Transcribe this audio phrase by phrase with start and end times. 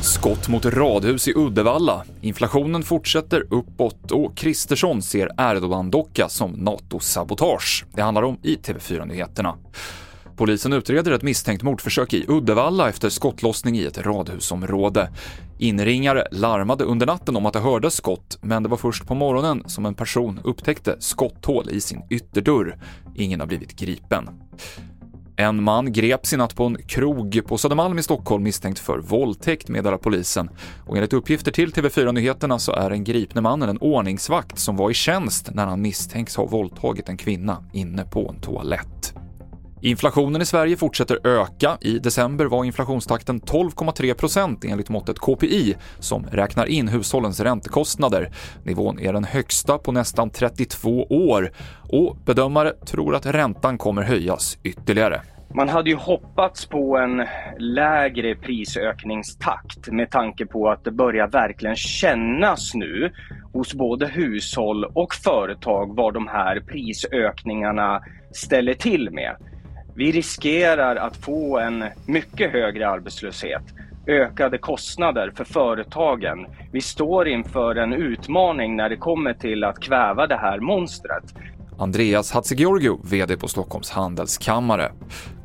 [0.00, 2.04] Skott mot radhus i Uddevalla.
[2.20, 7.84] Inflationen fortsätter uppåt och Kristersson ser Erdogan-docka som NATO-sabotage.
[7.94, 9.54] Det handlar om i TV4-nyheterna.
[10.36, 15.12] Polisen utreder ett misstänkt mordförsök i Uddevalla efter skottlossning i ett radhusområde.
[15.58, 19.62] Inringare larmade under natten om att det hördes skott, men det var först på morgonen
[19.66, 22.78] som en person upptäckte skotthål i sin ytterdörr.
[23.14, 24.28] Ingen har blivit gripen.
[25.38, 29.68] En man greps i natt på en krog på Södermalm i Stockholm misstänkt för våldtäkt,
[29.68, 30.50] meddelar polisen.
[30.86, 34.90] Och enligt uppgifter till TV4 Nyheterna så är den gripne mannen en ordningsvakt som var
[34.90, 38.95] i tjänst när han misstänks ha våldtagit en kvinna inne på en toalett.
[39.80, 41.78] Inflationen i Sverige fortsätter öka.
[41.80, 48.30] I december var inflationstakten 12,3 procent enligt måttet KPI som räknar in hushållens räntekostnader.
[48.64, 51.50] Nivån är den högsta på nästan 32 år
[51.88, 55.20] och bedömare tror att räntan kommer höjas ytterligare.
[55.54, 57.26] Man hade ju hoppats på en
[57.58, 63.12] lägre prisökningstakt med tanke på att det börjar verkligen kännas nu
[63.52, 69.36] hos både hushåll och företag vad de här prisökningarna ställer till med.
[69.98, 73.62] Vi riskerar att få en mycket högre arbetslöshet,
[74.06, 76.46] ökade kostnader för företagen.
[76.72, 81.24] Vi står inför en utmaning när det kommer till att kväva det här monstret.
[81.78, 84.92] Andreas Hatzigeorgiou, VD på Stockholms handelskammare.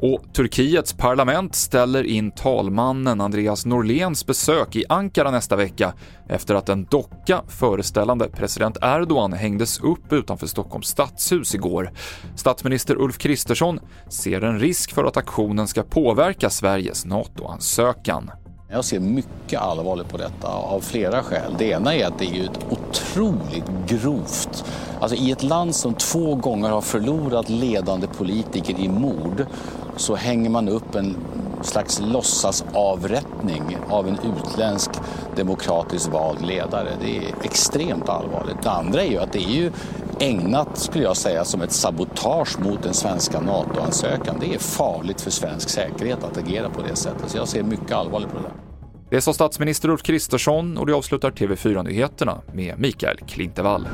[0.00, 5.92] Och Turkiets parlament ställer in talmannen Andreas Norléns besök i Ankara nästa vecka
[6.28, 11.90] efter att en docka föreställande president Erdogan hängdes upp utanför Stockholms stadshus igår.
[12.36, 18.30] Statsminister Ulf Kristersson ser en risk för att aktionen ska påverka Sveriges NATO-ansökan.
[18.72, 21.54] Jag ser mycket allvarligt på detta av flera skäl.
[21.58, 22.58] Det ena är att det är ett
[23.10, 24.64] otroligt grovt
[25.00, 29.46] Alltså i ett land som två gånger har förlorat ledande politiker i mord
[29.96, 31.16] så hänger man upp en
[31.62, 34.90] slags låtsasavrättning av en utländsk
[35.36, 36.88] demokratiskt vald ledare.
[37.00, 38.62] Det är extremt allvarligt.
[38.62, 39.72] Det andra är ju att det är ju
[40.18, 44.36] ägnat, skulle jag säga, som ett sabotage mot den svenska NATO-ansökan.
[44.40, 47.30] Det är farligt för svensk säkerhet att agera på det sättet.
[47.30, 48.59] Så jag ser mycket allvarligt på det där.
[49.10, 53.88] Det sa statsminister Ulf Kristersson och det avslutar TV4-nyheterna med Mikael Klintevall.